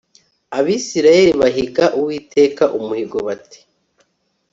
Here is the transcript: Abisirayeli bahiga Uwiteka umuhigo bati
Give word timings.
Abisirayeli 0.57 1.31
bahiga 1.41 1.85
Uwiteka 1.99 2.63
umuhigo 2.77 3.17
bati 3.27 3.59